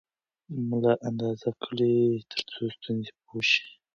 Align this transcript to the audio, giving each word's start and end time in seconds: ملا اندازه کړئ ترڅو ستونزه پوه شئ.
ملا 0.69 0.93
اندازه 1.09 1.49
کړئ 1.63 1.95
ترڅو 2.29 2.61
ستونزه 2.75 3.11
پوه 3.25 3.41
شئ. 3.51 3.65